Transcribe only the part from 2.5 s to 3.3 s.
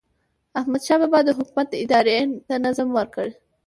نظم ورکړ.